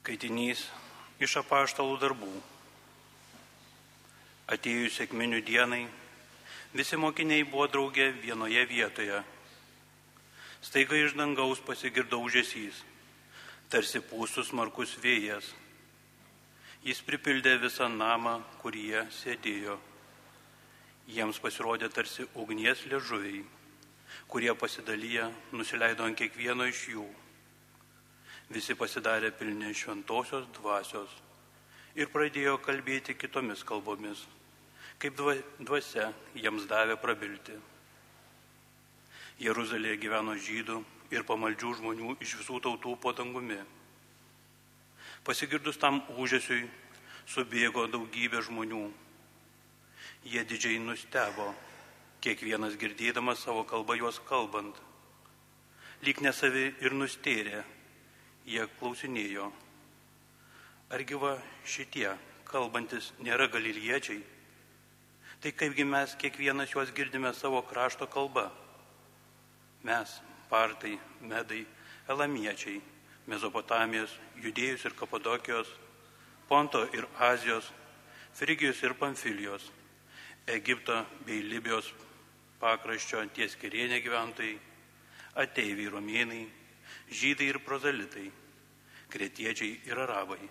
Skaitinys 0.00 0.62
iš 1.20 1.34
apaštalų 1.42 1.98
darbų. 2.00 2.30
Atėjus 4.48 4.96
sėkminių 4.96 5.42
dienai, 5.44 5.82
visi 6.72 6.96
mokiniai 6.96 7.44
buvo 7.44 7.66
draugė 7.68 8.06
vienoje 8.22 8.64
vietoje. 8.70 9.20
Staiga 10.64 10.96
iš 10.96 11.12
dangaus 11.20 11.60
pasigirdo 11.60 12.16
užėsys, 12.24 12.80
tarsi 13.68 14.00
pūstus 14.00 14.54
markus 14.56 14.96
vėjas. 15.04 15.52
Jis 16.80 17.04
pripildė 17.04 17.58
visą 17.60 17.92
namą, 17.92 18.38
kur 18.64 18.72
jie 18.72 19.04
sėdėjo. 19.20 19.76
Jiems 21.12 21.44
pasirodė 21.44 21.92
tarsi 21.92 22.24
ugnies 22.34 22.88
liežuviai, 22.88 23.44
kurie 24.32 24.56
pasidalyja, 24.56 25.28
nusileido 25.52 26.08
ant 26.08 26.16
kiekvieno 26.16 26.72
iš 26.72 26.88
jų. 26.96 27.10
Visi 28.50 28.74
pasidarė 28.74 29.30
pilni 29.38 29.70
šventosios 29.78 30.48
dvasios 30.56 31.12
ir 31.94 32.08
pradėjo 32.10 32.56
kalbėti 32.58 33.14
kitomis 33.14 33.62
kalbomis, 33.66 34.24
kaip 34.98 35.14
dvasia 35.62 36.08
jiems 36.34 36.66
davė 36.70 36.96
prabilti. 36.98 37.54
Jeruzalėje 39.40 40.00
gyveno 40.02 40.34
žydų 40.34 40.80
ir 41.14 41.24
pamaldžių 41.30 41.76
žmonių 41.78 42.16
iš 42.26 42.34
visų 42.42 42.58
tautų 42.66 42.96
po 43.00 43.14
dangumi. 43.14 43.62
Pasigirdus 45.24 45.78
tam 45.78 46.02
užėsiui, 46.18 46.66
subėgo 47.30 47.86
daugybė 47.86 48.42
žmonių. 48.50 48.84
Jie 50.26 50.42
didžiai 50.44 50.82
nustebo, 50.82 51.52
kiekvienas 52.20 52.74
girdėdamas 52.80 53.46
savo 53.46 53.62
kalbą 53.64 53.96
juos 53.96 54.18
kalbant. 54.28 54.74
Lyg 56.02 56.20
nesavi 56.24 56.72
ir 56.82 56.96
nustėrė, 56.96 57.62
jie 58.46 58.66
klausinėjo, 58.78 59.50
argi 60.90 61.18
va 61.20 61.36
šitie 61.64 62.08
kalbantis 62.48 63.12
nėra 63.22 63.48
galiliečiai, 63.50 64.20
tai 65.40 65.52
kaipgi 65.56 65.86
mes 65.88 66.16
kiekvienas 66.20 66.74
juos 66.74 66.92
girdime 66.96 67.32
savo 67.34 67.62
krašto 67.62 68.08
kalba. 68.10 68.50
Mes, 69.84 70.18
partai, 70.50 70.98
medai, 71.20 71.64
elamiečiai, 72.08 72.80
Mezopotamijos, 73.30 74.10
Judėjus 74.42 74.84
ir 74.88 74.94
Kapadokijos, 74.98 75.68
Ponto 76.48 76.82
ir 76.96 77.06
Azijos, 77.22 77.68
Frigijos 78.34 78.80
ir 78.82 78.96
Pamfilijos, 78.98 79.68
Egipto 80.50 80.96
bei 81.26 81.44
Libijos 81.44 81.92
pakraščio 82.60 83.22
ties 83.36 83.54
kirienė 83.60 84.00
gyventojai, 84.02 84.56
ateiviai 85.44 85.92
romėnai, 85.92 86.42
žydai 87.10 87.50
ir 87.50 87.58
prozalitai, 87.64 88.30
kretiečiai 89.10 89.80
ir 89.90 89.98
arabai. 89.98 90.42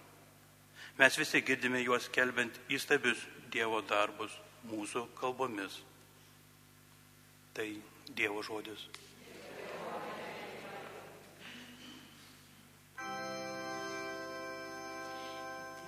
Mes 0.99 1.17
visi 1.17 1.41
girdime 1.41 1.79
juos 1.83 2.09
kelbent 2.11 2.59
įstabius 2.69 3.21
Dievo 3.49 3.79
darbus 3.81 4.33
mūsų 4.69 5.07
kalbomis. 5.17 5.79
Tai 7.55 7.69
Dievo 8.13 8.43
žodis. 8.45 8.83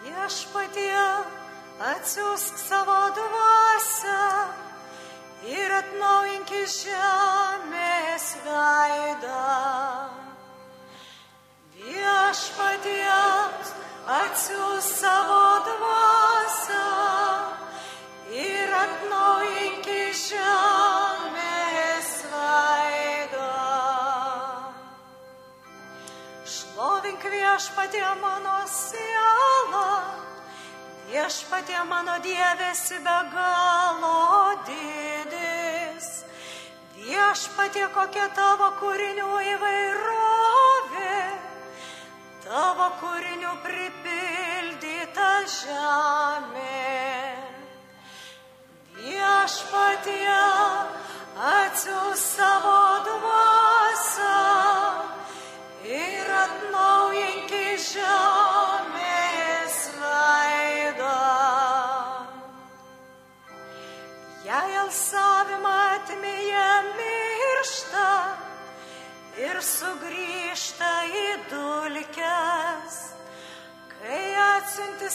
Viešpatie, 0.02 1.04
atsiųsk 1.92 2.58
savo 2.64 2.98
dvasę 3.20 4.24
ir 5.52 5.76
atnaujink 5.82 6.56
žemės 6.80 8.32
veidą. 8.48 10.31
Viešpatie, 12.32 13.12
atsiųsk 14.08 14.88
savo 15.04 15.48
dvasę 15.68 16.84
ir 18.32 18.72
atnaujink 18.72 19.90
žemės 20.16 22.14
veidą. 22.32 23.50
Šlovink 26.54 27.28
viešpatie 27.36 28.08
mano 28.24 28.56
sielą, 28.78 29.92
viešpatie 31.12 31.84
mano 31.92 32.16
dievėsi 32.24 33.04
be 33.04 33.20
galo 33.36 34.56
didis. 34.72 36.10
Viešpatie 36.96 37.92
kokia 37.92 38.32
tavo 38.40 38.72
kūrinių 38.80 39.32
įvairovė, 39.58 40.21
tavo 42.52 42.88
kūrinių 43.00 43.52
pripildyta 43.64 45.28
žemė. 45.56 47.01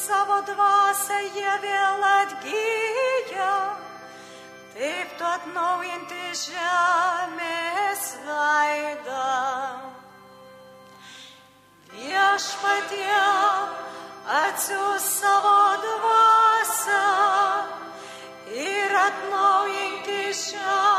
Savo 0.06 0.38
dvasę, 0.46 1.18
jie 1.34 1.54
vėl 1.62 2.04
atgyja, 2.06 3.54
taip 4.74 5.14
tu 5.18 5.26
atnaujinti 5.26 6.28
žemės 6.42 8.04
veidą. 8.26 9.24
Viešpatie 11.96 13.22
atsiūs 14.42 15.08
savo 15.16 15.58
dvasę 15.86 17.02
ir 18.66 18.98
atnaujink 19.06 20.12
žemės 20.44 20.95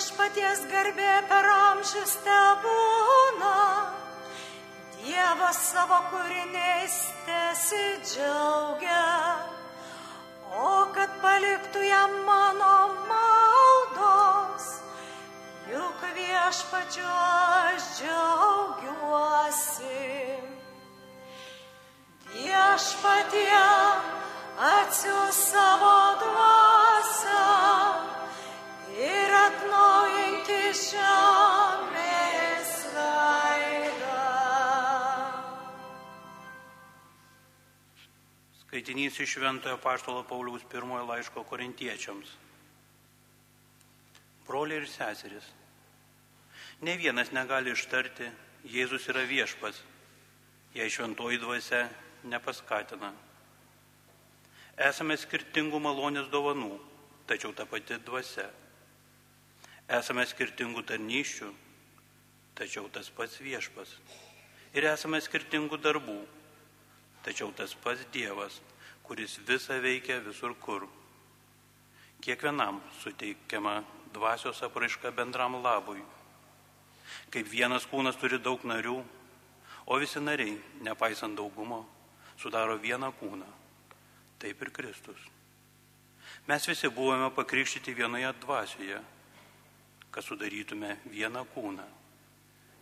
Viešpaties 0.00 0.62
garbė 0.70 1.14
per 1.28 1.44
amžius 1.44 2.14
tebūna, 2.24 3.56
Dievas 4.94 5.58
savo 5.60 5.98
kūriniais 6.08 6.94
tesidžiaugia, 7.26 9.02
o 10.56 10.70
kad 10.94 11.18
paliktų 11.20 11.82
jam 11.84 12.14
mano 12.24 12.70
maldos, 13.10 14.70
juk 15.68 16.06
viešpačiu 16.16 17.04
aš 17.18 17.90
džiaugiuosi. 17.98 20.00
Viešpatie 22.38 23.60
atsiūs 24.72 25.44
savo 25.52 25.94
dvasę 26.24 26.59
Skaitinys 38.80 39.20
iš 39.20 39.36
Šventojo 39.36 39.76
Paštalo 39.78 40.22
Pauliaus 40.26 40.62
pirmojo 40.70 41.04
laiško 41.06 41.44
korintiečiams. 41.44 42.28
Broliai 44.46 44.80
ir 44.82 44.88
seseris, 44.88 45.46
ne 46.80 46.96
vienas 46.96 47.30
negali 47.30 47.70
ištarti, 47.70 48.30
Jėzus 48.66 49.06
yra 49.08 49.22
viešpas, 49.24 49.78
jei 50.74 50.90
šventoji 50.90 51.38
dvasia 51.40 51.84
nepaskatina. 52.24 53.12
Esame 54.76 55.16
skirtingų 55.16 55.80
malonės 55.80 56.28
dovanų, 56.32 56.74
tačiau 57.30 57.54
ta 57.54 57.64
pati 57.64 58.00
dvasia. 58.04 58.50
Esame 59.90 60.22
skirtingų 60.22 60.84
tarnyščių, 60.86 61.48
tačiau 62.54 62.86
tas 62.94 63.08
pats 63.10 63.40
viešpas. 63.42 63.96
Ir 64.78 64.86
esame 64.86 65.18
skirtingų 65.18 65.80
darbų, 65.82 66.14
tačiau 67.26 67.50
tas 67.58 67.74
pats 67.74 68.06
Dievas, 68.14 68.60
kuris 69.02 69.40
visą 69.48 69.80
veikia 69.82 70.20
visur 70.22 70.54
kur. 70.62 70.86
Kiekvienam 72.22 72.78
suteikiama 73.00 73.80
dvasios 74.14 74.62
apraiška 74.62 75.10
bendram 75.10 75.58
labui. 75.58 76.04
Kaip 77.34 77.50
vienas 77.50 77.82
kūnas 77.90 78.18
turi 78.20 78.38
daug 78.38 78.62
narių, 78.62 79.00
o 79.90 79.98
visi 79.98 80.22
nariai, 80.22 80.54
nepaisant 80.86 81.34
daugumo, 81.34 81.82
sudaro 82.38 82.78
vieną 82.78 83.10
kūną. 83.18 83.48
Taip 84.38 84.62
ir 84.62 84.70
Kristus. 84.70 85.30
Mes 86.46 86.66
visi 86.68 86.88
buvome 86.88 87.34
pakrikštyti 87.34 87.94
vienoje 87.98 88.30
dvasioje. 88.44 89.00
Kad 90.10 90.24
sudarytume 90.24 90.96
vieną 91.06 91.44
kūną. 91.54 91.86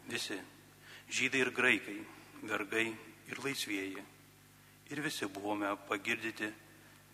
Visi- 0.08 0.38
žydai 1.16 1.40
ir 1.40 1.50
graikai, 1.50 2.04
vergai 2.42 2.96
ir 3.28 3.44
laisvieji. 3.44 4.04
Ir 4.90 5.00
visi 5.00 5.26
buvome 5.26 5.76
pagirdyti 5.88 6.52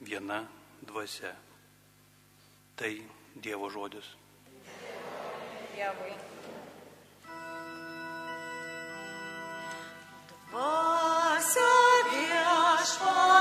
viena 0.01 0.47
dvasia. 0.83 1.35
Tai 2.77 2.95
Dievo 3.35 3.71
žodis. 3.71 4.07
Dievui. 5.75 6.15
Dvasia 10.51 11.71
viešpatie 12.11 13.34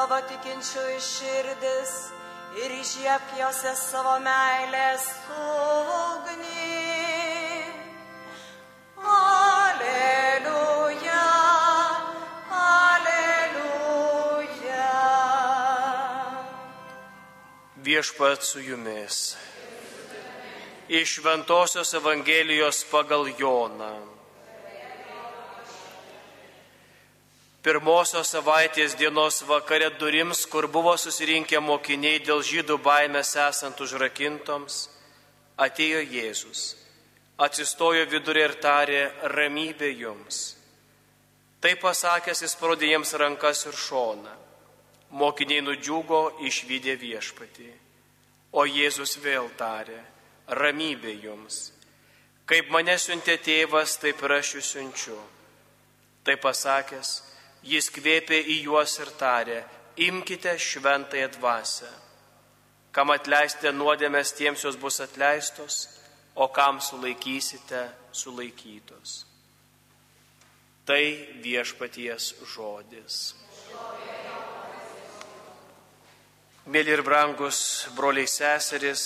savo 0.00 0.16
tikinčių 0.24 0.82
širdis 1.04 1.90
ir 2.56 2.72
įžiebk 2.72 3.34
jose 3.36 3.72
savo 3.76 4.14
meilės 4.24 5.02
ugnį. 5.36 6.78
Aleliuja, 9.16 10.46
aleliuja. 12.60 13.74
Viešpat 17.84 18.40
su 18.52 18.64
jumis. 18.64 19.36
Iš 20.88 21.20
Ventosios 21.28 21.92
Evangelijos 22.00 22.88
pagal 22.88 23.28
Joną. 23.36 24.19
Pirmosios 27.60 28.30
savaitės 28.32 28.94
dienos 28.96 29.42
vakare 29.44 29.90
durims, 30.00 30.46
kur 30.48 30.64
buvo 30.72 30.94
susirinkę 30.96 31.60
mokiniai 31.60 32.22
dėl 32.24 32.40
žydų 32.40 32.78
baimės 32.80 33.34
esant 33.36 33.82
užrakintoms, 33.84 34.86
atėjo 35.60 36.00
Jėzus. 36.00 36.62
Atsistojo 37.36 38.06
vidurė 38.08 38.46
ir 38.46 38.56
tarė 38.64 39.02
ramybė 39.36 39.92
jums. 39.92 40.40
Tai 41.60 41.74
pasakęs 41.76 42.40
jis 42.46 42.56
parodė 42.56 42.94
jiems 42.94 43.12
rankas 43.20 43.66
ir 43.68 43.76
šoną. 43.76 44.32
Mokiniai 45.20 45.60
nudžiugo 45.60 46.40
išvykę 46.48 46.96
viešpatį. 46.96 47.70
O 48.56 48.64
Jėzus 48.64 49.18
vėl 49.20 49.52
tarė, 49.60 50.00
ramybė 50.48 51.12
jums. 51.20 51.74
Kaip 52.48 52.72
mane 52.72 52.96
siuntė 52.96 53.36
tėvas, 53.36 54.00
taip 54.00 54.24
ir 54.24 54.40
aš 54.40 54.56
jūs 54.56 54.76
siunčiu. 54.78 55.18
Tai 56.24 56.40
pasakęs, 56.40 57.18
jis 57.62 57.90
kvėpė 57.92 58.40
į 58.40 58.62
juos 58.64 58.96
ir 59.02 59.10
tarė, 59.20 59.62
imkite 60.00 60.56
šventąją 60.58 61.28
dvasę. 61.36 61.90
Kam 62.90 63.12
atleistė 63.14 63.72
nuodėmės, 63.72 64.32
tiems 64.34 64.64
jos 64.64 64.76
bus 64.80 64.98
atleistos, 65.00 65.86
o 66.34 66.48
kam 66.48 66.80
sulaikysite, 66.80 67.84
sulaikytos. 68.12 69.24
Tai 70.86 71.02
viešpaties 71.44 72.32
žodis. 72.50 73.18
Mėly 76.70 76.92
ir 76.96 77.02
brangus 77.02 77.60
broliai 77.96 78.28
seseris, 78.30 79.04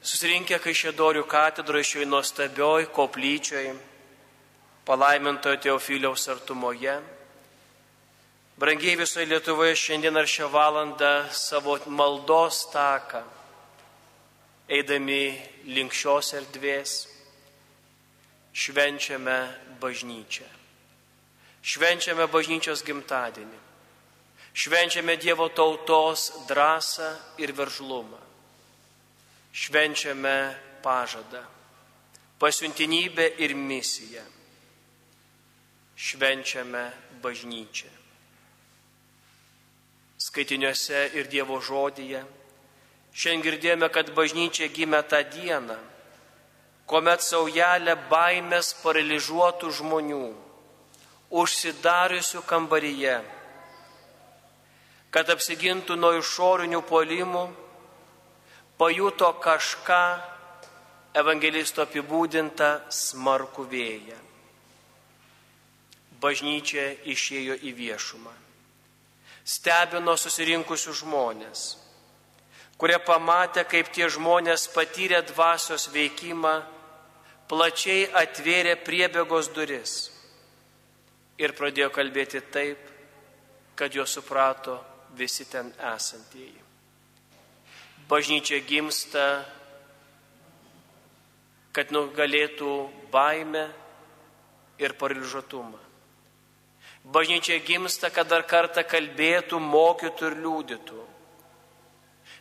susirinkę 0.00 0.58
Kaišėdorių 0.62 1.26
katedroje 1.28 1.90
šioje 1.90 2.08
nuostabioj 2.08 2.88
koplyčioj, 2.96 3.68
palaimintojo 4.86 5.60
Teofiliaus 5.60 6.26
artumoje, 6.32 6.96
brangiai 8.56 8.96
visoje 8.96 9.26
Lietuvoje 9.26 9.76
šiandien 9.76 10.16
ar 10.16 10.24
šią 10.24 10.48
valandą 10.48 11.28
savo 11.32 11.76
maldos 11.92 12.64
taką, 12.72 13.20
eidami 14.68 15.36
link 15.68 15.92
šios 15.92 16.32
erdvės, 16.38 16.94
švenčiame 18.56 19.38
bažnyčią. 19.80 20.48
Švenčiame 21.66 22.28
bažnyčios 22.30 22.84
gimtadienį. 22.86 23.58
Švenčiame 24.56 25.18
Dievo 25.20 25.50
tautos 25.52 26.30
drąsą 26.48 27.10
ir 27.42 27.52
veržlumą. 27.52 28.22
Švenčiame 29.52 30.56
pažadą, 30.80 31.42
pasiuntinybę 32.38 33.28
ir 33.36 33.52
misiją. 33.54 34.24
Švenčiame 35.96 36.86
bažnyčią. 37.20 37.95
Skaitiniuose 40.36 40.98
ir 41.16 41.30
Dievo 41.32 41.56
žodyje 41.64 42.18
šiandien 43.16 43.44
girdėjome, 43.46 43.88
kad 43.88 44.10
bažnyčia 44.12 44.66
gimė 44.68 45.00
tą 45.08 45.22
dieną, 45.32 45.78
kuomet 46.84 47.24
saujelė 47.24 47.94
baimės 48.10 48.74
paralyžiuotų 48.82 49.72
žmonių, 49.78 50.20
užsidariusių 51.40 52.44
kambaryje, 52.52 53.16
kad 55.08 55.32
apsigintų 55.32 55.96
nuo 55.96 56.12
išorinių 56.20 56.84
polimų, 56.84 57.48
pajuto 58.76 59.32
kažką 59.40 60.04
evangelisto 61.16 61.88
apibūdintą 61.88 62.74
smarkų 62.92 63.70
vėją. 63.72 64.24
Bažnyčia 66.20 66.92
išėjo 67.16 67.56
į 67.56 67.80
viešumą. 67.80 68.42
Stebino 69.46 70.16
susirinkusių 70.18 70.92
žmonės, 71.04 71.60
kurie 72.80 72.98
pamatė, 72.98 73.62
kaip 73.70 73.92
tie 73.94 74.08
žmonės 74.10 74.66
patyrė 74.74 75.20
dvasios 75.28 75.86
veikimą, 75.94 76.56
plačiai 77.46 78.08
atvėrė 78.10 78.74
priebėgos 78.82 79.52
duris 79.54 79.94
ir 81.38 81.54
pradėjo 81.54 81.92
kalbėti 81.94 82.42
taip, 82.50 82.78
kad 83.78 83.94
jo 83.94 84.06
suprato 84.08 84.80
visi 85.14 85.46
ten 85.46 85.70
esantieji. 85.94 86.62
Bažnyčia 88.10 88.60
gimsta, 88.66 89.44
kad 91.76 91.90
nugalėtų 91.92 92.70
baimę 93.12 93.66
ir 94.80 94.94
paralyžuotumą. 94.96 95.85
Bažnyčia 97.06 97.60
gimsta, 97.62 98.10
kad 98.10 98.26
dar 98.26 98.42
kartą 98.42 98.82
kalbėtų, 98.82 99.60
mokytų 99.62 100.30
ir 100.30 100.38
liūdytų. 100.42 101.02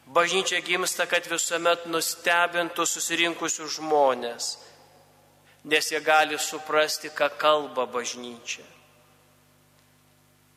Bažnyčia 0.10 0.62
gimsta, 0.65 1.05
kad 1.05 1.25
visuomet 1.29 1.86
nustebintų 1.86 2.86
susirinkusių 2.89 3.67
žmonės, 3.77 4.55
nes 5.69 5.91
jie 5.91 6.01
gali 6.01 6.38
suprasti, 6.41 7.13
ką 7.13 7.29
kalba 7.38 7.86
bažnyčia. 7.86 8.65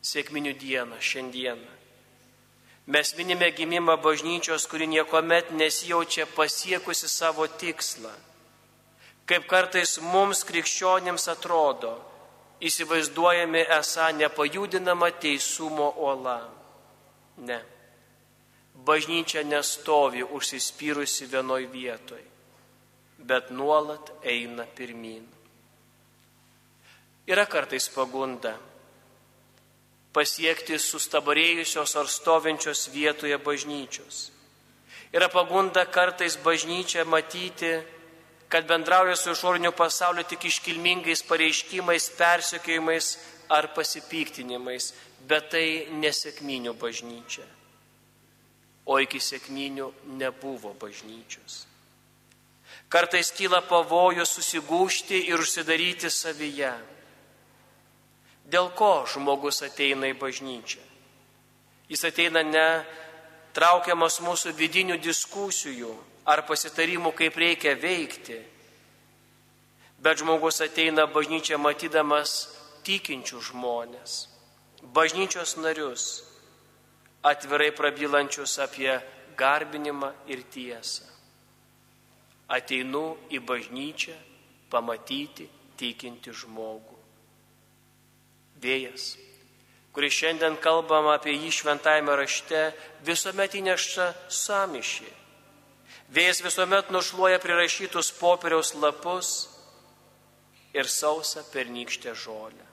Sėkminių 0.01 0.53
dieną, 0.57 0.97
šiandieną. 0.97 1.77
Mes 2.89 3.13
minime 3.13 3.51
gimimą 3.53 3.99
bažnyčios, 4.01 4.65
kuri 4.65 4.87
niekuomet 4.89 5.51
nesijaučia 5.53 6.25
pasiekusi 6.25 7.05
savo 7.09 7.45
tikslą. 7.45 8.09
Kaip 9.29 9.45
kartais 9.45 9.99
mums 10.01 10.41
krikščionims 10.41 11.27
atrodo, 11.29 11.99
įsivaizduojami 12.61 13.65
esą 13.79 14.11
nepajudinama 14.17 15.11
teisumo 15.11 15.93
uola. 15.97 16.49
Ne. 17.37 17.59
Bažnyčia 18.85 19.43
nestovi 19.43 20.23
užsispyrusi 20.23 21.27
vienoj 21.31 21.65
vietoj, 21.71 22.23
bet 23.19 23.51
nuolat 23.51 24.11
eina 24.23 24.65
pirmin. 24.75 25.27
Yra 27.27 27.45
kartais 27.45 27.89
pagunda 27.93 28.55
pasiekti 30.13 30.79
sustabarėjusios 30.81 31.95
ar 31.99 32.07
stovinčios 32.09 32.87
vietoje 32.89 33.37
bažnyčios. 33.37 34.31
Yra 35.13 35.29
pagunda 35.29 35.85
kartais 35.85 36.37
bažnyčią 36.43 37.05
matyti, 37.05 37.77
kad 38.49 38.67
bendrauja 38.67 39.15
su 39.15 39.31
išoriniu 39.31 39.71
pasauliu 39.71 40.23
tik 40.25 40.47
iškilmingais 40.49 41.21
pareiškimais, 41.29 42.09
persiekėjimais 42.17 43.09
ar 43.49 43.69
pasipiktinimais, 43.75 44.93
bet 45.29 45.51
tai 45.53 45.65
nesėkminių 45.93 46.73
bažnyčia. 46.73 47.45
O 48.89 48.97
iki 48.97 49.21
sėkminių 49.21 49.91
nebuvo 50.17 50.73
bažnyčios. 50.81 51.65
Kartais 52.89 53.29
kyla 53.37 53.61
pavojus 53.61 54.31
susigūšti 54.33 55.27
ir 55.29 55.41
užsidaryti 55.43 56.09
savyje. 56.09 56.73
Dėl 58.49 58.71
ko 58.73 59.05
žmogus 59.05 59.61
ateina 59.61 60.09
į 60.09 60.17
bažnyčią? 60.17 60.81
Jis 61.89 62.05
ateina 62.09 62.41
ne 62.41 62.69
traukiamas 63.53 64.17
mūsų 64.25 64.55
vidinių 64.57 64.97
diskusijų 65.05 65.93
ar 66.29 66.43
pasitarimų, 66.45 67.11
kaip 67.17 67.37
reikia 67.41 67.73
veikti, 67.79 68.37
bet 69.99 70.21
žmogus 70.21 70.61
ateina 70.61 71.07
bažnyčią 71.09 71.57
matydamas 71.57 72.47
tikinčių 72.87 73.41
žmonės, 73.49 74.19
bažnyčios 74.95 75.57
narius, 75.59 76.05
atvirai 77.25 77.71
prabylančius 77.75 78.59
apie 78.63 78.93
garbinimą 79.39 80.13
ir 80.31 80.45
tiesą. 80.53 81.07
Ateinu 82.49 83.17
į 83.29 83.41
bažnyčią 83.45 84.15
pamatyti 84.71 85.45
tikinti 85.77 86.33
žmogų 86.33 86.97
vėjas, 88.59 89.13
kuris 89.93 90.15
šiandien 90.17 90.57
kalbama 90.61 91.15
apie 91.17 91.35
jį 91.35 91.51
šventajame 91.59 92.15
rašte, 92.19 92.63
visuomet 93.07 93.55
įneša 93.59 94.09
samišį. 94.27 95.18
Vėjas 96.09 96.41
visuomet 96.41 96.89
nušluoja 96.89 97.37
prirašytus 97.41 98.09
popieriaus 98.17 98.73
lapus 98.81 99.29
ir 100.73 100.89
sausą 100.89 101.43
pernykštę 101.53 102.15
žolę. 102.15 102.65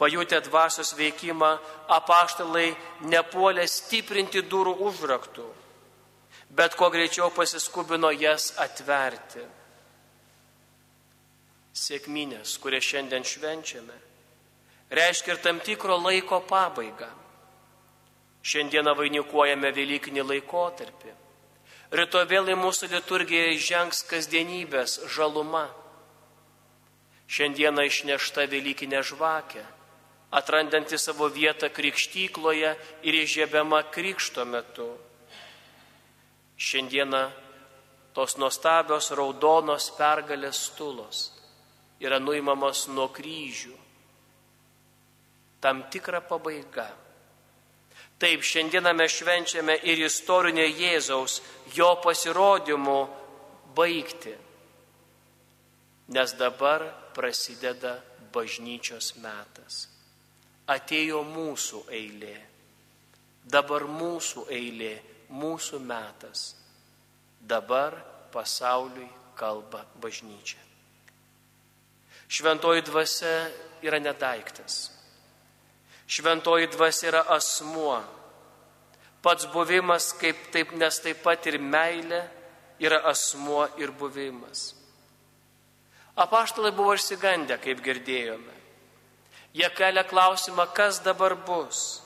Pajutę 0.00 0.40
dvasios 0.40 0.94
veikimą, 0.96 1.58
apaštalai 1.92 2.72
nepuolė 3.04 3.66
stiprinti 3.68 4.40
durų 4.40 4.78
užraktų, 4.88 5.44
bet 6.56 6.72
kuo 6.72 6.88
greičiau 6.88 7.28
pasiskubino 7.36 8.08
jas 8.16 8.54
atverti. 8.56 9.44
Sėkminės, 11.76 12.56
kurias 12.64 12.88
šiandien 12.88 13.28
švenčiame, 13.28 13.98
reiškia 14.88 15.36
ir 15.36 15.44
tam 15.44 15.60
tikro 15.60 16.00
laiko 16.00 16.40
pabaigą. 16.48 17.12
Šiandieną 18.40 18.96
vainikuojame 18.96 19.68
Velykinį 19.76 20.24
laikotarpį. 20.24 21.19
Rytoj 21.90 22.28
vėl 22.30 22.52
į 22.52 22.54
mūsų 22.54 22.86
liturgiją 22.92 23.56
žengs 23.58 24.04
kasdienybės 24.06 25.00
žaluma. 25.10 25.66
Šiandieną 27.30 27.82
išnešta 27.88 28.46
Velykinė 28.50 29.02
žvakė 29.06 29.64
atrandanti 30.30 30.98
savo 30.98 31.26
vietą 31.26 31.66
krikštykloje 31.74 32.76
ir 33.02 33.18
įžiebiama 33.24 33.82
krikšto 33.90 34.46
metu. 34.46 34.86
Šiandieną 36.54 37.24
tos 38.14 38.36
nuostabios 38.38 39.10
raudonos 39.10 39.90
pergalės 39.98 40.62
stulos 40.70 41.26
yra 41.98 42.22
nuimamos 42.22 42.86
nuo 42.88 43.08
kryžių. 43.10 43.74
Tam 45.60 45.82
tikra 45.90 46.22
pabaiga. 46.22 46.86
Taip, 48.20 48.42
šiandieną 48.44 48.92
mes 48.92 49.14
švenčiame 49.16 49.78
ir 49.88 50.02
istorinė 50.04 50.66
Jėzaus, 50.68 51.38
jo 51.72 51.94
pasirodymų 52.04 52.98
baigti. 53.76 54.34
Nes 56.12 56.34
dabar 56.36 56.84
prasideda 57.16 57.94
bažnyčios 58.34 59.14
metas 59.22 59.86
atėjo 60.70 61.22
mūsų 61.26 61.84
eilė. 61.90 62.36
Dabar 63.50 63.86
mūsų 63.88 64.46
eilė, 64.52 64.94
mūsų 65.32 65.80
metas. 65.82 66.54
Dabar 67.40 67.96
pasauliui 68.30 69.08
kalba 69.38 69.82
bažnyčia. 70.02 70.60
Šventoji 72.30 72.84
dvasia 72.86 73.34
yra 73.82 73.98
nedaiktas. 73.98 74.99
Šventoji 76.10 76.66
dvasia 76.74 77.12
yra 77.12 77.22
asmuo. 77.36 78.00
Pats 79.22 79.46
buvimas, 79.52 80.10
kaip 80.18 80.48
taip, 80.50 80.72
nes 80.74 80.98
taip 81.04 81.20
pat 81.22 81.46
ir 81.46 81.60
meilė 81.62 82.24
yra 82.82 83.02
asmuo 83.10 83.68
ir 83.78 83.92
buvimas. 83.94 84.72
Apaštalai 86.18 86.72
buvo 86.74 86.96
išsigandę, 86.98 87.60
kaip 87.62 87.82
girdėjome. 87.84 88.56
Jie 89.54 89.68
kelia 89.76 90.02
klausimą, 90.06 90.66
kas 90.74 90.98
dabar 91.04 91.36
bus. 91.46 92.00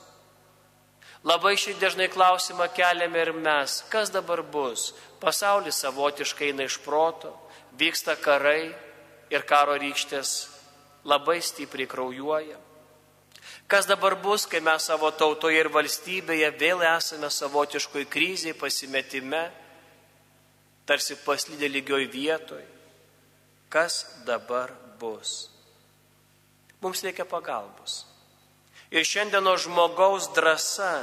Labai 1.25 1.55
šį 1.57 1.73
dažnai 1.81 2.05
klausimą 2.13 2.67
keliame 2.77 3.21
ir 3.21 3.31
mes, 3.33 3.79
kas 3.89 4.11
dabar 4.13 4.43
bus. 4.45 4.91
Pasaulis 5.21 5.81
savotiškai 5.81 6.51
eina 6.51 6.67
iš 6.69 6.77
proto, 6.85 7.33
vyksta 7.79 8.13
karai 8.21 8.69
ir 9.33 9.45
karo 9.49 9.73
rykštės 9.81 10.35
labai 11.09 11.39
stipriai 11.41 11.89
kraujuoja. 11.89 12.59
Kas 13.67 13.87
dabar 13.89 14.13
bus, 14.21 14.45
kai 14.45 14.61
mes 14.61 14.85
savo 14.85 15.09
tautoje 15.09 15.57
ir 15.57 15.71
valstybėje 15.73 16.51
vėl 16.59 16.83
esame 16.85 17.31
savotiškoj 17.33 18.05
kryžiai, 18.13 18.53
pasimetime, 18.53 19.47
tarsi 20.85 21.17
paslydė 21.25 21.71
lygioj 21.73 22.05
vietoj. 22.13 22.61
Kas 23.73 24.03
dabar 24.27 24.69
bus? 25.01 25.49
Mums 26.85 27.01
reikia 27.01 27.25
pagalbos. 27.25 28.03
Ir 28.93 29.01
šiandieno 29.01 29.55
žmogaus 29.57 30.29
drąsa 30.37 31.01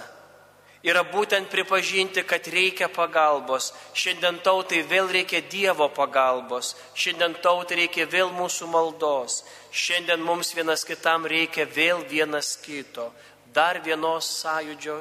yra 0.83 1.03
būtent 1.07 1.51
pripažinti, 1.51 2.25
kad 2.27 2.47
reikia 2.51 2.89
pagalbos. 2.93 3.73
Šiandien 3.95 4.41
tautai 4.45 4.83
vėl 4.83 5.11
reikia 5.13 5.43
Dievo 5.43 5.89
pagalbos. 5.95 6.75
Šiandien 6.95 7.37
tautai 7.43 7.83
reikia 7.83 8.07
vėl 8.07 8.33
mūsų 8.35 8.69
maldos. 8.71 9.43
Šiandien 9.71 10.23
mums 10.23 10.55
vienas 10.55 10.85
kitam 10.85 11.27
reikia 11.27 11.67
vėl 11.67 12.05
vienas 12.11 12.57
kito. 12.63 13.11
Dar 13.53 13.81
vienos 13.85 14.29
sąjūdžio 14.43 15.01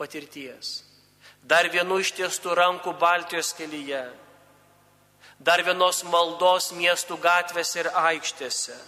patirties. 0.00 0.80
Dar 1.42 1.68
vienų 1.72 2.00
ištiestų 2.04 2.54
rankų 2.56 2.94
Baltijos 3.00 3.52
kelyje. 3.56 4.06
Dar 5.40 5.62
vienos 5.64 6.04
maldos 6.04 6.72
miestų 6.76 7.16
gatvėse 7.20 7.84
ir 7.84 7.92
aikštėse 7.96 8.78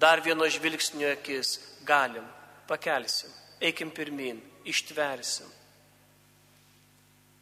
dar 0.00 0.20
vieno 0.24 0.48
žvilgsnio 0.48 1.12
akis, 1.12 1.60
galim, 1.84 2.24
pakelsim, 2.68 3.30
eikim 3.60 3.90
pirmin, 3.92 4.40
ištversim. 4.64 5.48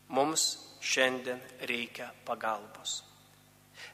Mums 0.08 0.56
šiandien 0.80 1.40
reikia 1.68 2.10
pagalbos. 2.24 3.02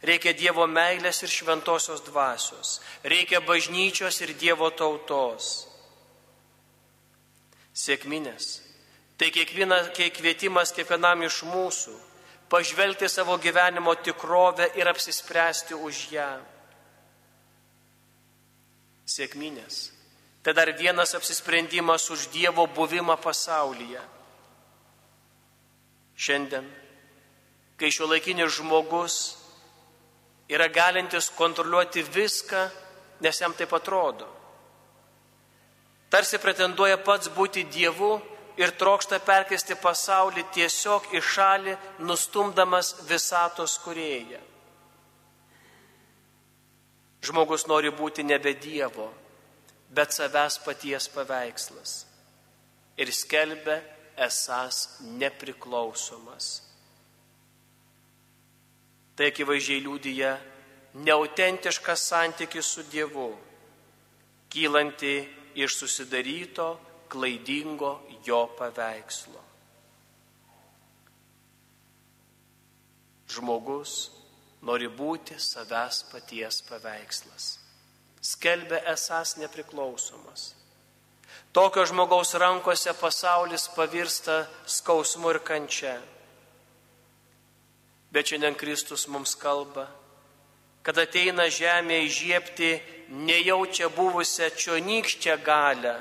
Reikia 0.05 0.35
Dievo 0.37 0.67
meilės 0.69 1.23
ir 1.25 1.33
šventosios 1.33 2.03
dvasios. 2.07 2.81
Reikia 3.05 3.41
bažnyčios 3.41 4.21
ir 4.25 4.35
Dievo 4.39 4.71
tautos. 4.71 5.69
Sėkminės. 7.75 8.61
Tai 9.19 9.31
kiekviena, 9.35 9.81
kiekvietimas 9.95 10.75
kiekvienam 10.75 11.25
iš 11.27 11.43
mūsų 11.49 11.95
pažvelgti 12.51 13.09
savo 13.09 13.39
gyvenimo 13.39 13.95
tikrovę 13.95 14.69
ir 14.79 14.89
apsispręsti 14.91 15.75
už 15.75 16.01
ją 16.13 16.31
sėkminės. 19.07 19.94
Tai 20.45 20.53
dar 20.53 20.69
vienas 20.77 21.15
apsisprendimas 21.17 22.11
už 22.13 22.29
Dievo 22.29 22.67
buvimą 22.67 23.17
pasaulyje. 23.17 24.03
Šiandien, 26.21 26.67
kai 27.81 27.89
šio 27.89 28.07
laikinis 28.11 28.53
žmogus 28.59 29.17
yra 30.53 30.69
galintis 30.69 31.31
kontroliuoti 31.33 32.05
viską, 32.05 32.69
nes 33.25 33.41
jam 33.41 33.57
taip 33.57 33.73
atrodo. 33.73 34.29
Tarsi 36.13 36.39
pretenduoja 36.39 37.01
pats 37.01 37.33
būti 37.33 37.65
Dievu 37.65 38.13
ir 38.61 38.77
trokšta 38.79 39.19
perkesti 39.25 39.75
pasaulį 39.81 40.45
tiesiog 40.55 41.09
į 41.17 41.25
šalį, 41.25 41.81
nustumdamas 42.05 42.95
visatos 43.09 43.81
kurėją. 43.83 44.45
Žmogus 47.25 47.65
nori 47.67 47.91
būti 47.91 48.23
nebe 48.23 48.53
Dievo, 48.61 49.09
bet 49.95 50.13
savęs 50.13 50.59
paties 50.67 51.09
paveikslas 51.15 51.93
ir 52.97 53.11
skelbia 53.13 53.81
esas 54.17 55.01
nepriklausomas. 55.19 56.63
Tai 59.15 59.31
akivaizdžiai 59.31 59.83
liūdija 59.83 60.33
neautentiškas 61.07 62.07
santykis 62.11 62.71
su 62.77 62.85
Dievu, 62.91 63.31
kylanti 64.51 65.15
iš 65.59 65.79
susidaryto 65.79 66.69
klaidingo 67.11 67.97
jo 68.27 68.45
paveikslo. 68.59 69.43
Žmogus 73.35 73.95
nori 74.63 74.89
būti 74.89 75.39
savęs 75.43 76.05
paties 76.11 76.63
paveikslas. 76.69 77.64
Skelbia 78.25 78.81
esas 78.93 79.37
nepriklausomas. 79.37 80.55
Tokio 81.53 81.85
žmogaus 81.87 82.35
rankose 82.41 82.95
pasaulis 82.97 83.69
pavirsta 83.77 84.47
skausmu 84.67 85.31
ir 85.35 85.39
kančia. 85.45 85.99
Bet 88.11 88.31
šiandien 88.31 88.57
Kristus 88.57 89.07
mums 89.13 89.35
kalba, 89.37 89.87
kad 90.83 90.99
ateina 90.99 91.51
žemė 91.53 92.01
įžiepti 92.09 92.71
nejaučia 93.29 93.91
buvusią 93.93 94.51
čionykščią 94.57 95.37
galę, 95.45 95.97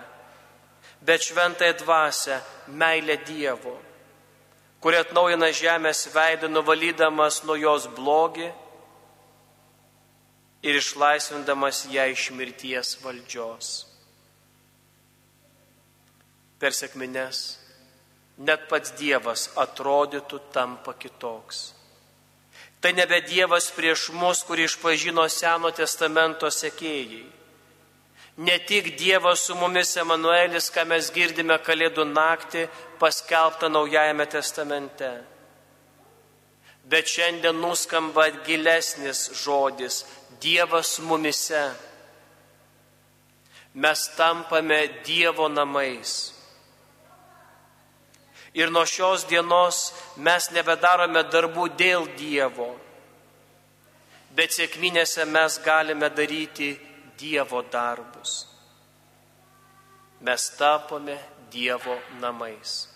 bet 1.01 1.25
šventąją 1.27 1.79
dvasę, 1.83 2.39
meilę 2.67 3.17
Dievo 3.27 3.75
kuri 4.83 4.99
atnaujina 4.99 5.47
žemės 5.55 6.09
veidą, 6.11 6.49
nuvalydamas 6.51 7.39
nuo 7.47 7.55
jos 7.55 7.85
blogį 7.95 8.49
ir 10.63 10.79
išlaisvindamas 10.79 11.85
ją 11.91 12.07
iš 12.13 12.29
mirties 12.37 12.95
valdžios. 13.03 13.73
Per 16.59 16.71
sėkmines 16.71 17.43
net 18.47 18.65
pats 18.71 18.95
Dievas 18.97 19.49
atrodytų 19.59 20.39
tampa 20.55 20.95
kitoks. 20.95 21.73
Tai 22.81 22.91
nebe 22.95 23.21
Dievas 23.27 23.69
prieš 23.75 24.09
mus, 24.15 24.41
kurį 24.47 24.67
išpažino 24.67 25.27
Seno 25.31 25.71
testamento 25.75 26.49
sekėjai 26.51 27.23
Ne 28.37 28.57
tik 28.59 28.97
Dievas 28.97 29.39
su 29.45 29.55
mumis 29.55 29.97
Emanuelis, 29.97 30.71
ką 30.73 30.87
mes 30.89 31.11
girdime 31.13 31.53
Kalėdų 31.61 32.07
naktį, 32.09 32.65
paskelbta 32.97 33.69
Naujajame 33.69 34.25
testamente. 34.25 35.09
Bet 36.89 37.05
šiandien 37.05 37.61
nuskamba 37.61 38.31
gilesnis 38.47 39.29
žodis- 39.37 40.03
Dievas 40.43 40.99
mumise. 40.99 41.65
mes 43.73 44.07
tampame 44.15 44.87
Dievo 45.03 45.49
namais. 45.49 46.33
Ir 48.53 48.69
nuo 48.69 48.85
šios 48.85 49.25
dienos 49.25 49.93
mes 50.17 50.51
nebedarome 50.53 51.23
darbų 51.33 51.71
dėl 51.73 52.05
Dievo, 52.17 52.69
bet 54.37 54.53
sėkminėse 54.53 55.25
mes 55.25 55.57
galime 55.65 56.09
daryti 56.13 56.75
Dievo 57.17 57.63
darbus. 57.65 58.45
Mes 60.21 60.49
tapome 60.57 61.17
Dievo 61.49 61.97
namais. 62.21 62.87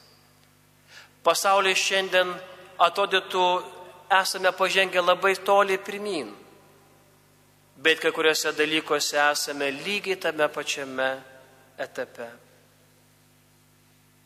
Pasaulis 1.25 1.81
šiandien 1.81 2.29
atrodytų 2.77 3.47
esame 4.13 4.53
pažengę 4.53 5.01
labai 5.01 5.33
toli 5.41 5.77
pirmin, 5.81 6.29
bet 7.77 7.99
kai 8.01 8.11
kuriuose 8.11 8.53
dalykuose 8.57 9.17
esame 9.31 9.71
lygiai 9.71 10.19
tame 10.21 10.47
pačiame 10.47 11.09
etape. 11.77 12.27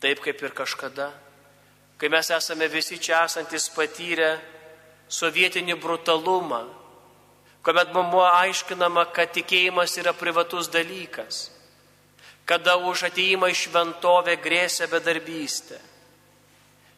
Taip 0.00 0.20
kaip 0.24 0.42
ir 0.42 0.54
kažkada, 0.56 1.12
kai 1.98 2.08
mes 2.08 2.30
esame 2.30 2.68
visi 2.68 2.98
čia 2.98 3.24
esantis 3.28 3.68
patyrę 3.76 4.32
sovietinį 5.08 5.76
brutalumą, 5.78 6.64
kuomet 7.62 7.92
mums 7.94 8.18
aiškinama, 8.42 9.06
kad 9.14 9.30
tikėjimas 9.36 9.94
yra 10.00 10.12
privatus 10.12 10.72
dalykas, 10.72 11.50
kada 12.44 12.76
už 12.76 13.06
ateimą 13.12 13.52
į 13.52 13.58
šventovę 13.62 14.36
grėsia 14.42 14.88
bedarbystė 14.90 15.78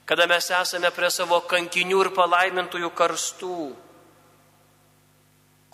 kada 0.05 0.27
mes 0.27 0.51
esame 0.53 0.91
prie 0.93 1.09
savo 1.11 1.41
kankinių 1.49 2.03
ir 2.05 2.11
palaimintųjų 2.17 2.91
karstų, 2.97 3.59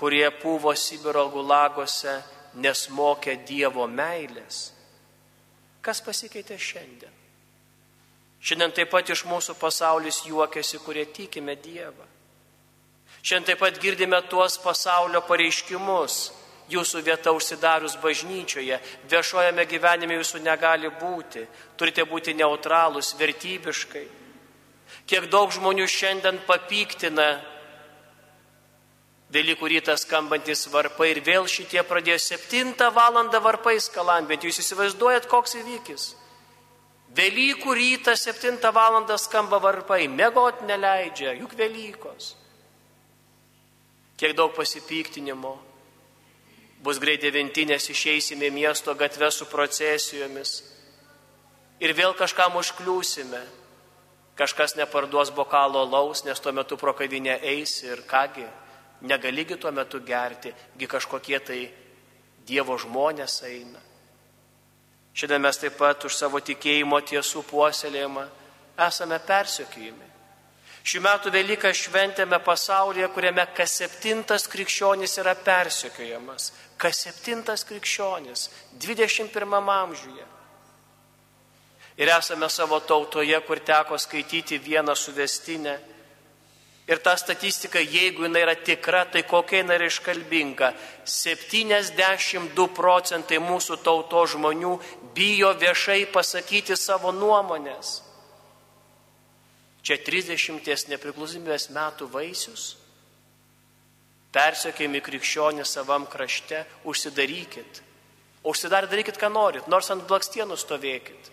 kurie 0.01 0.31
buvo 0.43 0.73
Sibiro 0.73 1.27
gulagose, 1.29 2.15
nes 2.57 2.87
mokė 2.89 3.35
Dievo 3.45 3.85
meilės. 3.85 4.71
Kas 5.85 6.01
pasikeitė 6.01 6.57
šiandien? 6.57 7.13
Šiandien 8.41 8.73
taip 8.73 8.89
pat 8.95 9.13
iš 9.13 9.27
mūsų 9.29 9.59
pasaulis 9.61 10.23
juokiasi, 10.25 10.81
kurie 10.81 11.05
tikime 11.05 11.59
Dievą. 11.61 12.09
Šiandien 13.21 13.51
taip 13.51 13.61
pat 13.61 13.77
girdime 13.83 14.23
tuos 14.33 14.57
pasaulio 14.65 15.21
pareiškimus. 15.29 16.31
Jūsų 16.71 17.01
vieta 17.03 17.33
užsidarius 17.35 17.97
bažnyčioje, 18.01 18.77
viešojame 19.11 19.65
gyvenime 19.67 20.15
jūsų 20.21 20.39
negali 20.45 20.89
būti, 21.01 21.43
turite 21.77 22.05
būti 22.07 22.33
neutralūs, 22.39 23.17
vertybiškai. 23.19 24.05
Kiek 25.11 25.27
daug 25.33 25.51
žmonių 25.51 25.89
šiandien 25.91 26.39
papyktina 26.47 27.33
Velykų 29.31 29.69
rytą 29.71 29.95
skambantis 29.95 30.64
varpai 30.73 31.12
ir 31.12 31.21
vėl 31.23 31.47
šitie 31.47 31.83
pradėjo 31.87 32.19
septintą 32.19 32.88
valandą 32.90 33.38
varpais 33.43 33.87
kalambinti. 33.95 34.49
Jūs 34.51 34.59
įsivaizduojat, 34.64 35.29
koks 35.31 35.55
įvykis? 35.61 36.07
Velykų 37.14 37.75
rytą 37.79 38.16
septintą 38.19 38.73
valandą 38.75 39.19
skamba 39.19 39.61
varpai, 39.62 40.09
mėgot 40.11 40.64
neleidžia, 40.66 41.37
juk 41.38 41.55
Velykos. 41.59 42.35
Kiek 44.19 44.35
daug 44.37 44.51
pasipiktinimo. 44.57 45.55
Bus 46.83 46.99
greit 46.99 47.23
devintinės, 47.23 47.87
išeisime 47.93 48.51
miesto 48.51 48.95
gatvę 48.99 49.31
su 49.31 49.47
procesijomis. 49.47 50.59
Ir 51.81 51.95
vėl 51.97 52.16
kažkam 52.19 52.59
užkliūsime 52.59 53.40
kažkas 54.40 54.73
neparduos 54.77 55.29
bokalo 55.37 55.85
laus, 55.85 56.25
nes 56.25 56.40
tuo 56.40 56.53
metu 56.53 56.77
pro 56.81 56.95
kavinę 56.97 57.37
eis 57.45 57.83
ir 57.85 58.01
kągi, 58.09 58.47
negaligi 59.01 59.57
tuo 59.57 59.73
metu 59.73 60.01
gerti, 60.01 60.53
gi 60.79 60.87
kažkokie 60.87 61.39
tai 61.41 61.61
Dievo 62.47 62.75
žmonės 62.81 63.43
eina. 63.47 63.79
Šiandien 65.15 65.43
mes 65.43 65.59
taip 65.61 65.77
pat 65.79 66.05
už 66.09 66.15
savo 66.17 66.41
tikėjimo 66.41 66.99
tiesų 67.07 67.43
puoselėjimą 67.47 68.25
esame 68.87 69.19
persiekėjami. 69.27 70.09
Šių 70.81 71.03
metų 71.05 71.33
Velyką 71.35 71.71
šventėme 71.77 72.39
pasaulyje, 72.41 73.11
kuriame 73.13 73.45
kas 73.57 73.75
septintas 73.83 74.47
krikščionis 74.49 75.19
yra 75.21 75.35
persiekiojamas. 75.37 76.53
Kas 76.81 77.03
septintas 77.05 77.67
krikščionis 77.69 78.49
21 78.81 79.59
amžiuje. 79.75 80.25
Ir 82.01 82.09
esame 82.09 82.49
savo 82.49 82.81
tautoje, 82.81 83.37
kur 83.45 83.61
teko 83.61 83.99
skaityti 84.01 84.59
vieną 84.59 84.95
suvestinę. 84.97 85.77
Ir 86.90 86.98
ta 86.98 87.14
statistika, 87.16 87.79
jeigu 87.79 88.24
jinai 88.26 88.42
yra 88.42 88.57
tikra, 88.59 89.05
tai 89.07 89.22
kokia 89.22 89.61
jinai 89.61 89.76
yra 89.79 89.87
iškalbinga. 89.87 90.72
72 91.07 92.66
procentai 92.74 93.38
mūsų 93.38 93.79
tauto 93.87 94.24
žmonių 94.26 94.72
bijo 95.14 95.53
viešai 95.61 96.03
pasakyti 96.11 96.74
savo 96.76 97.12
nuomonės. 97.14 98.00
Čia 99.87 100.00
30 100.03 100.90
nepriklausomybės 100.90 101.70
metų 101.72 102.11
vaisius. 102.11 102.74
Persiekėjami 104.35 105.00
krikščionį 105.03 105.64
savam 105.66 106.05
krašte, 106.11 106.64
užsidarykit. 106.87 107.83
Užsidarę 108.46 108.90
darykit, 108.90 109.18
ką 109.20 109.31
norit, 109.31 109.66
nors 109.70 109.90
ant 109.94 110.07
blakstienų 110.11 110.59
stovėkit 110.59 111.31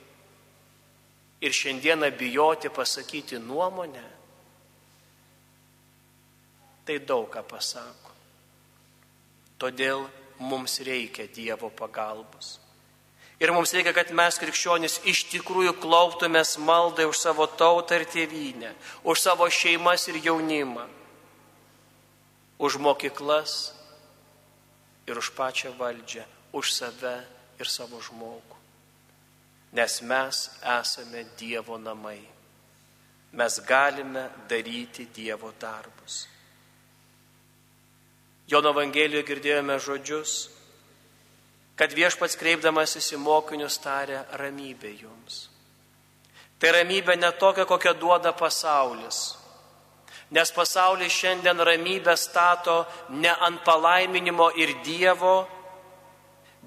ir 1.42 1.54
šiandieną 1.54 2.12
bijoti 2.18 2.70
pasakyti 2.70 3.40
nuomonę, 3.40 4.04
tai 6.88 6.98
daug 7.04 7.28
ką 7.34 7.44
pasako. 7.48 8.14
Todėl 9.60 10.06
mums 10.40 10.80
reikia 10.86 11.28
Dievo 11.28 11.70
pagalbos. 11.74 12.58
Ir 13.38 13.54
mums 13.54 13.74
reikia, 13.76 13.94
kad 13.94 14.10
mes 14.18 14.40
krikščionys 14.42 15.02
iš 15.06 15.28
tikrųjų 15.34 15.76
klauptumės 15.78 16.56
maldai 16.58 17.06
už 17.06 17.20
savo 17.22 17.46
tautą 17.46 18.00
ir 18.00 18.08
tėvynę, 18.10 18.74
už 19.06 19.22
savo 19.22 19.46
šeimas 19.46 20.08
ir 20.10 20.18
jaunimą, 20.26 20.88
už 22.58 22.80
mokyklas 22.82 23.76
ir 25.06 25.22
už 25.22 25.34
pačią 25.38 25.76
valdžią, 25.78 26.26
už 26.58 26.74
save 26.74 27.18
ir 27.62 27.70
savo 27.70 28.02
žmogų 28.02 28.58
nes 29.72 30.02
mes 30.02 30.50
esame 30.80 31.26
Dievo 31.38 31.78
namai. 31.78 32.22
Mes 33.32 33.60
galime 33.68 34.30
daryti 34.50 35.06
Dievo 35.14 35.52
darbus. 35.60 36.28
Jono 38.48 38.72
Evangelijoje 38.72 39.26
girdėjome 39.28 39.76
žodžius, 39.84 40.36
kad 41.76 41.92
viešpats 41.92 42.38
kreipdamasis 42.40 43.12
į 43.12 43.20
mokinius 43.20 43.76
tarė 43.84 44.22
ramybė 44.40 44.94
jums. 45.02 45.48
Tai 46.58 46.72
ramybė 46.74 47.18
ne 47.20 47.30
tokia, 47.38 47.68
kokią 47.68 47.94
duoda 48.00 48.32
pasaulis. 48.34 49.36
Nes 50.32 50.52
pasaulis 50.52 51.12
šiandien 51.14 51.60
ramybę 51.60 52.16
stato 52.18 52.86
ne 53.10 53.30
ant 53.30 53.62
palaiminimo 53.68 54.50
ir 54.56 54.74
Dievo, 54.84 55.36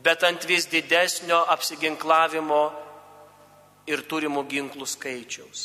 bet 0.05 0.23
ant 0.25 0.45
vis 0.49 0.69
didesnio 0.71 1.43
apsiginklavimo 1.57 2.63
ir 3.89 4.05
turimų 4.05 4.45
ginklų 4.53 4.87
skaičiaus. 4.87 5.65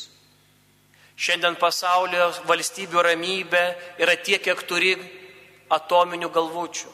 Šiandien 1.16 1.56
pasaulio 1.60 2.32
valstybių 2.48 3.04
ramybė 3.04 3.64
yra 4.04 4.18
tiek, 4.20 4.42
kiek 4.44 4.64
turi 4.68 4.96
atominių 5.70 6.30
galvučių. 6.30 6.92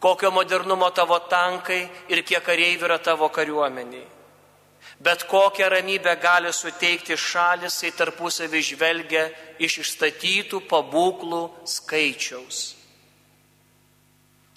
Kokio 0.00 0.30
modernumo 0.32 0.88
tavo 0.96 1.18
tankai 1.28 1.82
ir 2.08 2.22
kiek 2.24 2.42
kareivių 2.44 2.88
yra 2.88 2.98
tavo 2.98 3.28
kariuomeniai. 3.28 4.06
Bet 5.00 5.26
kokią 5.28 5.68
ramybę 5.68 6.14
gali 6.20 6.52
suteikti 6.52 7.16
šalis, 7.16 7.80
kai 7.84 7.92
tarpusavį 7.96 8.60
žvelgia 8.64 9.26
iš 9.60 9.78
išstatytų 9.84 10.62
pabūklų 10.68 11.42
skaičiaus. 11.68 12.60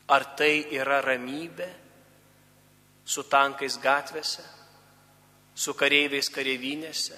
Ar 0.08 0.24
tai 0.38 0.66
yra 0.72 1.02
ramybė 1.04 1.70
su 3.04 3.24
tankais 3.28 3.80
gatvėse? 3.84 4.44
su 5.54 5.74
kareiviais 5.78 6.30
kareivinėse 6.34 7.18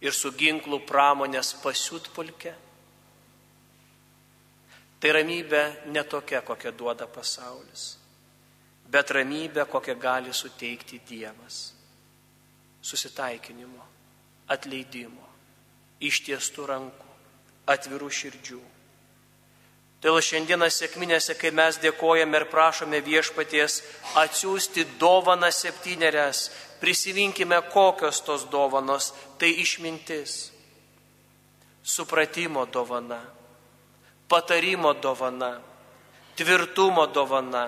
ir 0.00 0.16
su 0.16 0.32
ginklų 0.32 0.80
pramonės 0.88 1.52
pasiutpulke. 1.60 2.54
Tai 5.00 5.12
ramybė 5.16 5.62
netokia, 5.94 6.42
kokią 6.44 6.74
duoda 6.76 7.06
pasaulis, 7.08 7.94
bet 8.92 9.12
ramybė, 9.16 9.64
kokią 9.64 9.94
gali 9.96 10.34
suteikti 10.36 11.00
Dievas. 11.08 11.70
Susitaikinimo, 12.84 13.86
atleidimo, 14.52 15.24
ištiestų 16.04 16.66
rankų, 16.68 17.08
atvirų 17.72 18.10
širdžių. 18.18 18.60
Todėl 20.00 20.22
šiandieną 20.24 20.68
sėkminėse, 20.72 21.34
kai 21.36 21.50
mes 21.52 21.76
dėkojame 21.80 22.38
ir 22.40 22.46
prašome 22.48 23.02
viešpaties 23.04 23.82
atsiųsti 24.16 24.86
dovaną 25.00 25.50
septynerias, 25.52 26.46
prisiminkime, 26.80 27.60
kokios 27.72 28.22
tos 28.24 28.46
dovanos- 28.48 29.12
tai 29.38 29.52
išmintis, 29.64 30.52
supratimo 31.84 32.64
dovana, 32.66 33.20
patarimo 34.30 34.94
dovana, 34.94 35.58
tvirtumo 36.36 37.06
dovana, 37.06 37.64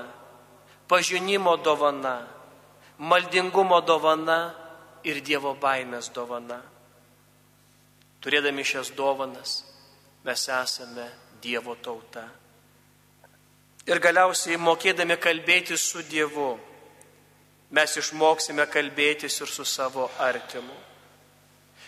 pažinimo 0.86 1.56
dovana, 1.56 2.28
maldingumo 2.98 3.80
dovana 3.80 4.38
ir 5.02 5.18
Dievo 5.26 5.56
baimės 5.58 6.12
dovana. 6.14 6.60
Turėdami 8.22 8.62
šias 8.62 8.92
dovanas 8.94 9.56
mes 10.22 10.46
esame 10.48 11.08
Dievo 11.42 11.74
tauta. 11.82 12.22
Ir 13.90 13.98
galiausiai 13.98 14.60
mokėdami 14.62 15.18
kalbėti 15.18 15.74
su 15.74 16.04
Dievu, 16.06 16.52
mes 17.74 17.98
išmoksime 17.98 18.68
kalbėtis 18.70 19.40
ir 19.42 19.50
su 19.50 19.66
savo 19.66 20.06
artimu. 20.22 20.91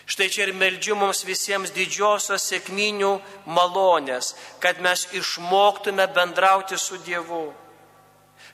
Štai 0.05 0.29
čia 0.29 0.45
ir 0.45 0.53
meldžiu 0.53 0.93
mums 0.97 1.23
visiems 1.25 1.73
didžiosios 1.73 2.45
sėkminių 2.45 3.15
malonės, 3.49 4.35
kad 4.61 4.77
mes 4.77 5.07
išmoktume 5.17 6.05
bendrauti 6.13 6.77
su 6.77 6.99
Dievu, 7.01 7.47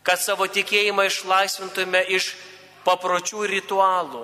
kad 0.08 0.22
savo 0.24 0.48
tikėjimą 0.48 1.10
išlaisvintume 1.10 2.06
iš 2.16 2.32
papročių 2.88 3.44
ritualų, 3.52 4.24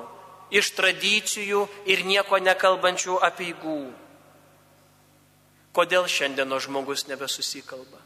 iš 0.55 0.71
tradicijų 0.79 1.67
ir 1.91 2.05
nieko 2.07 2.39
nekalbančių 2.39 3.19
apieigų. 3.27 3.81
Kodėl 5.75 6.07
šiandieno 6.09 6.57
žmogus 6.63 7.05
nebesusikalba? 7.11 7.99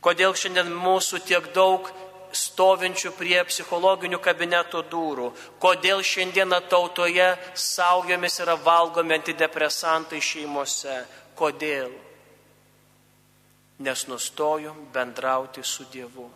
Kodėl 0.00 0.32
šiandien 0.34 0.72
mūsų 0.72 1.20
tiek 1.28 1.52
daug 1.54 1.86
stovinčių 2.34 3.12
prie 3.16 3.38
psichologinių 3.48 4.18
kabineto 4.22 4.82
durų. 4.90 5.30
Kodėl 5.62 6.02
šiandieną 6.04 6.60
tautoje 6.70 7.28
saugomis 7.54 8.40
yra 8.42 8.56
valgomi 8.60 9.16
antidepresantai 9.16 10.20
šeimose. 10.20 10.96
Kodėl? 11.38 11.92
Nes 13.84 14.06
nustojom 14.06 14.86
bendrauti 14.94 15.64
su 15.66 15.86
Dievu. 15.90 16.28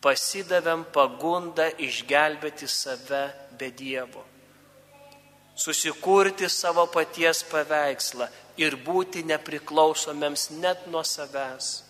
Pasidavėm 0.00 0.86
pagundą 0.92 1.68
išgelbėti 1.78 2.68
save 2.68 3.26
be 3.60 3.68
Dievo. 3.76 4.24
Susikurti 5.60 6.48
savo 6.48 6.86
paties 6.88 7.42
paveikslą 7.44 8.30
ir 8.60 8.78
būti 8.80 9.26
nepriklausomiems 9.28 10.48
net 10.56 10.86
nuo 10.88 11.04
savęs 11.04 11.89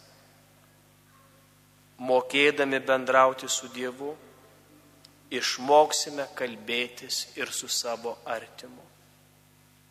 mokėdami 2.00 2.80
bendrauti 2.80 3.48
su 3.48 3.68
Dievu, 3.74 4.14
išmoksime 5.30 6.30
kalbėtis 6.34 7.26
ir 7.38 7.52
su 7.52 7.68
savo 7.68 8.16
artimu. 8.24 8.86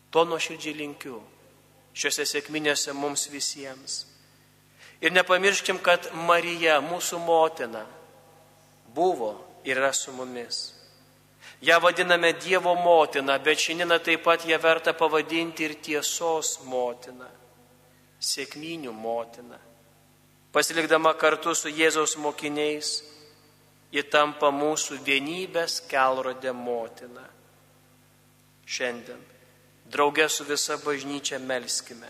To 0.10 0.26
nuoširdžiai 0.26 0.74
linkiu 0.82 1.20
šiuose 1.94 2.26
sėkminėse 2.26 2.96
mums 2.98 3.28
visiems. 3.30 4.02
Ir 5.00 5.14
nepamirškim, 5.16 5.80
kad 5.80 6.10
Marija, 6.28 6.80
mūsų 6.84 7.22
motina, 7.24 7.86
buvo 8.96 9.32
ir 9.64 9.78
yra 9.78 9.94
su 9.94 10.12
mumis. 10.12 10.74
Ja 11.62 11.78
vadiname 11.80 12.34
Dievo 12.34 12.74
motina, 12.76 13.38
bet 13.40 13.62
šiandieną 13.62 14.00
taip 14.04 14.26
pat 14.26 14.44
ją 14.48 14.60
verta 14.60 14.96
pavadinti 14.98 15.68
ir 15.68 15.78
tiesos 15.84 16.58
motina, 16.66 17.30
sėkminių 18.20 18.92
motina 18.96 19.60
Pasilikdama 20.52 21.14
kartu 21.14 21.54
su 21.54 21.70
Jėzaus 21.70 22.16
mokiniais, 22.18 23.04
ji 23.94 24.04
tampa 24.10 24.50
mūsų 24.54 24.98
vienybės 25.06 25.80
kelrodė 25.90 26.54
motina. 26.58 27.26
Šiandien, 28.66 29.22
draugė 29.90 30.26
su 30.30 30.46
visa 30.50 30.78
bažnyčia 30.82 31.38
melskime. 31.42 32.10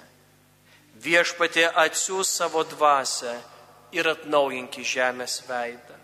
Viešpatė 1.00 1.68
atsiūs 1.84 2.32
savo 2.40 2.64
dvasę 2.68 3.36
ir 3.96 4.08
atnaujinki 4.12 4.84
žemės 4.88 5.42
veidą. 5.48 5.99